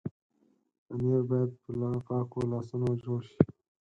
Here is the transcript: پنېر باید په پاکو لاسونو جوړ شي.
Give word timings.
پنېر 0.85 1.21
باید 1.29 1.51
په 1.63 1.71
پاکو 2.07 2.39
لاسونو 2.51 2.89
جوړ 3.03 3.19
شي. 3.29 3.41